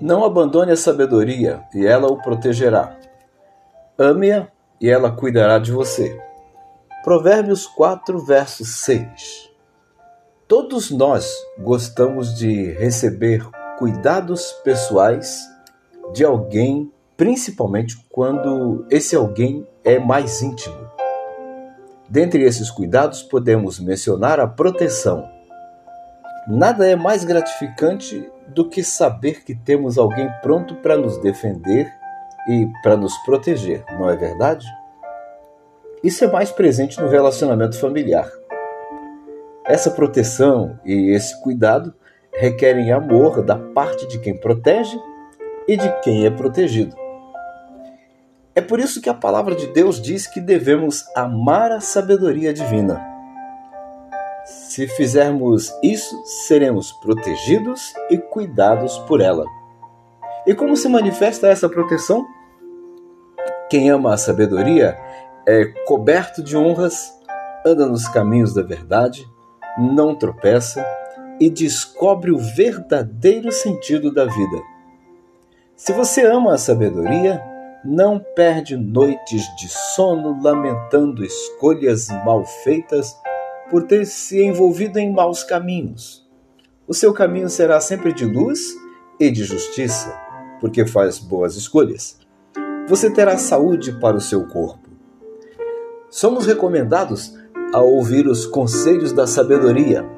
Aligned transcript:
Não 0.00 0.24
abandone 0.24 0.70
a 0.70 0.76
sabedoria, 0.76 1.64
e 1.74 1.84
ela 1.84 2.06
o 2.06 2.22
protegerá. 2.22 2.96
Ame-a, 3.98 4.46
e 4.80 4.88
ela 4.88 5.10
cuidará 5.10 5.58
de 5.58 5.72
você. 5.72 6.16
Provérbios 7.02 7.66
4, 7.66 8.24
verso 8.24 8.64
6. 8.64 9.50
Todos 10.46 10.92
nós 10.92 11.28
gostamos 11.58 12.34
de 12.36 12.70
receber 12.74 13.44
cuidados 13.76 14.52
pessoais 14.62 15.44
de 16.12 16.24
alguém, 16.24 16.92
principalmente 17.16 17.96
quando 18.08 18.86
esse 18.90 19.16
alguém 19.16 19.66
é 19.82 19.98
mais 19.98 20.40
íntimo. 20.42 20.88
Dentre 22.08 22.44
esses 22.44 22.70
cuidados, 22.70 23.22
podemos 23.22 23.80
mencionar 23.80 24.38
a 24.38 24.46
proteção. 24.46 25.28
Nada 26.46 26.88
é 26.88 26.94
mais 26.94 27.24
gratificante 27.24 28.30
do 28.48 28.68
que 28.68 28.82
saber 28.82 29.44
que 29.44 29.54
temos 29.54 29.98
alguém 29.98 30.28
pronto 30.42 30.74
para 30.76 30.96
nos 30.96 31.18
defender 31.18 31.92
e 32.48 32.66
para 32.82 32.96
nos 32.96 33.16
proteger, 33.18 33.84
não 33.98 34.08
é 34.08 34.16
verdade? 34.16 34.66
Isso 36.02 36.24
é 36.24 36.30
mais 36.30 36.50
presente 36.50 37.00
no 37.00 37.08
relacionamento 37.08 37.78
familiar. 37.78 38.30
Essa 39.66 39.90
proteção 39.90 40.78
e 40.84 41.10
esse 41.10 41.40
cuidado 41.42 41.94
requerem 42.32 42.92
amor 42.92 43.42
da 43.42 43.56
parte 43.56 44.06
de 44.06 44.18
quem 44.18 44.34
protege 44.34 44.98
e 45.66 45.76
de 45.76 46.00
quem 46.00 46.24
é 46.24 46.30
protegido. 46.30 46.96
É 48.54 48.60
por 48.60 48.80
isso 48.80 49.00
que 49.00 49.08
a 49.08 49.14
palavra 49.14 49.54
de 49.54 49.66
Deus 49.68 50.00
diz 50.00 50.26
que 50.26 50.40
devemos 50.40 51.04
amar 51.14 51.70
a 51.70 51.80
sabedoria 51.80 52.52
divina. 52.52 53.17
Se 54.78 54.86
fizermos 54.86 55.74
isso, 55.82 56.24
seremos 56.24 56.92
protegidos 56.92 57.92
e 58.08 58.16
cuidados 58.16 58.96
por 59.08 59.20
ela. 59.20 59.44
E 60.46 60.54
como 60.54 60.76
se 60.76 60.88
manifesta 60.88 61.48
essa 61.48 61.68
proteção? 61.68 62.24
Quem 63.68 63.90
ama 63.90 64.14
a 64.14 64.16
sabedoria 64.16 64.96
é 65.48 65.64
coberto 65.84 66.44
de 66.44 66.56
honras, 66.56 67.12
anda 67.66 67.86
nos 67.86 68.06
caminhos 68.06 68.54
da 68.54 68.62
verdade, 68.62 69.28
não 69.76 70.14
tropeça 70.14 70.86
e 71.40 71.50
descobre 71.50 72.30
o 72.30 72.38
verdadeiro 72.38 73.50
sentido 73.50 74.14
da 74.14 74.26
vida. 74.26 74.62
Se 75.74 75.92
você 75.92 76.24
ama 76.24 76.54
a 76.54 76.58
sabedoria, 76.58 77.42
não 77.84 78.24
perde 78.36 78.76
noites 78.76 79.42
de 79.56 79.68
sono 79.68 80.40
lamentando 80.40 81.24
escolhas 81.24 82.06
mal 82.24 82.44
feitas 82.44 83.16
por 83.70 83.84
ter 83.84 84.06
se 84.06 84.42
envolvido 84.42 84.98
em 84.98 85.12
maus 85.12 85.42
caminhos. 85.44 86.26
O 86.86 86.94
seu 86.94 87.12
caminho 87.12 87.48
será 87.48 87.80
sempre 87.80 88.12
de 88.12 88.24
luz 88.24 88.74
e 89.20 89.30
de 89.30 89.44
justiça, 89.44 90.14
porque 90.60 90.86
faz 90.86 91.18
boas 91.18 91.56
escolhas. 91.56 92.18
Você 92.88 93.10
terá 93.10 93.36
saúde 93.36 93.92
para 94.00 94.16
o 94.16 94.20
seu 94.20 94.46
corpo. 94.46 94.88
Somos 96.08 96.46
recomendados 96.46 97.34
a 97.74 97.82
ouvir 97.82 98.26
os 98.26 98.46
conselhos 98.46 99.12
da 99.12 99.26
sabedoria. 99.26 100.08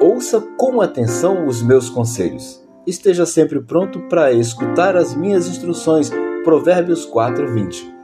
Ouça 0.00 0.40
com 0.56 0.80
atenção 0.80 1.46
os 1.46 1.60
meus 1.62 1.90
conselhos. 1.90 2.64
Esteja 2.86 3.26
sempre 3.26 3.60
pronto 3.60 4.00
para 4.08 4.32
escutar 4.32 4.94
as 4.94 5.14
minhas 5.14 5.48
instruções. 5.48 6.12
Provérbios 6.44 7.04
4, 7.04 7.52
20. 7.52 7.95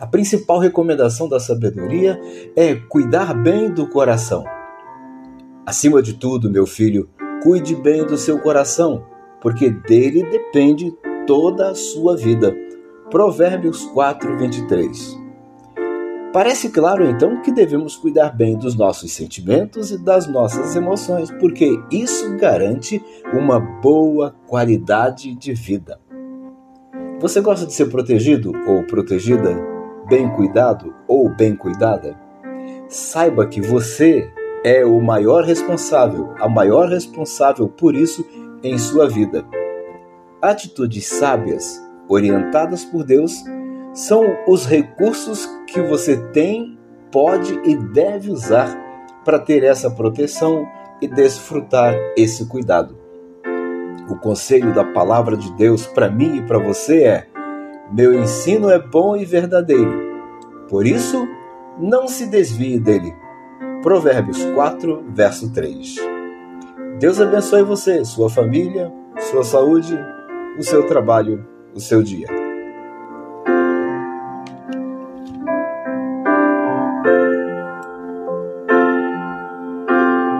A 0.00 0.06
principal 0.08 0.58
recomendação 0.58 1.28
da 1.28 1.38
sabedoria 1.38 2.20
é 2.56 2.74
cuidar 2.74 3.32
bem 3.32 3.70
do 3.70 3.88
coração. 3.88 4.44
Acima 5.64 6.02
de 6.02 6.14
tudo, 6.14 6.50
meu 6.50 6.66
filho, 6.66 7.08
cuide 7.42 7.76
bem 7.76 8.04
do 8.04 8.18
seu 8.18 8.40
coração, 8.40 9.06
porque 9.40 9.70
dele 9.70 10.24
depende 10.24 10.92
toda 11.28 11.70
a 11.70 11.74
sua 11.76 12.16
vida. 12.16 12.52
Provérbios 13.08 13.84
4, 13.86 14.36
23. 14.36 15.20
Parece 16.32 16.70
claro 16.70 17.08
então 17.08 17.40
que 17.40 17.52
devemos 17.52 17.94
cuidar 17.94 18.30
bem 18.30 18.58
dos 18.58 18.74
nossos 18.74 19.12
sentimentos 19.12 19.92
e 19.92 19.98
das 20.02 20.26
nossas 20.26 20.74
emoções, 20.74 21.30
porque 21.38 21.70
isso 21.92 22.36
garante 22.36 23.00
uma 23.32 23.60
boa 23.60 24.34
qualidade 24.48 25.36
de 25.36 25.54
vida. 25.54 26.00
Você 27.20 27.40
gosta 27.40 27.64
de 27.64 27.72
ser 27.72 27.86
protegido 27.86 28.52
ou 28.66 28.82
protegida 28.82 29.73
bem 30.08 30.28
cuidado 30.30 30.94
ou 31.08 31.28
bem 31.28 31.54
cuidada, 31.56 32.16
saiba 32.88 33.46
que 33.46 33.60
você 33.60 34.30
é 34.64 34.84
o 34.84 35.00
maior 35.00 35.44
responsável, 35.44 36.32
a 36.38 36.48
maior 36.48 36.88
responsável 36.88 37.68
por 37.68 37.94
isso 37.94 38.26
em 38.62 38.78
sua 38.78 39.08
vida. 39.08 39.44
Atitudes 40.40 41.06
sábias, 41.06 41.82
orientadas 42.08 42.84
por 42.84 43.04
Deus, 43.04 43.42
são 43.92 44.24
os 44.46 44.66
recursos 44.66 45.46
que 45.66 45.80
você 45.80 46.16
tem, 46.32 46.78
pode 47.10 47.60
e 47.64 47.76
deve 47.76 48.30
usar 48.30 48.74
para 49.24 49.38
ter 49.38 49.62
essa 49.62 49.90
proteção 49.90 50.66
e 51.00 51.08
desfrutar 51.08 51.94
esse 52.16 52.46
cuidado. 52.46 52.96
O 54.08 54.16
conselho 54.16 54.74
da 54.74 54.84
palavra 54.84 55.36
de 55.36 55.50
Deus 55.56 55.86
para 55.86 56.10
mim 56.10 56.36
e 56.36 56.42
para 56.42 56.58
você 56.58 57.04
é: 57.04 57.26
meu 57.92 58.14
ensino 58.14 58.70
é 58.70 58.78
bom 58.78 59.16
e 59.16 59.24
verdadeiro. 59.24 60.14
Por 60.68 60.86
isso, 60.86 61.26
não 61.78 62.08
se 62.08 62.26
desvie 62.26 62.78
dele. 62.78 63.14
Provérbios 63.82 64.42
4, 64.54 65.04
verso 65.08 65.52
3. 65.52 65.96
Deus 66.98 67.20
abençoe 67.20 67.62
você, 67.62 68.04
sua 68.04 68.30
família, 68.30 68.92
sua 69.18 69.44
saúde, 69.44 69.98
o 70.58 70.62
seu 70.62 70.86
trabalho, 70.86 71.46
o 71.74 71.80
seu 71.80 72.02
dia. 72.02 72.43